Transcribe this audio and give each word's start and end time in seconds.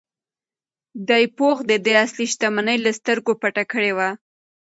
دې 1.09 1.23
پوښ 1.37 1.57
د 1.69 1.71
ده 1.85 1.93
اصلي 2.05 2.25
شتمني 2.33 2.77
له 2.85 2.91
سترګو 2.99 3.31
پټه 3.41 3.63
کړې 3.71 3.91
وه. 3.97 4.09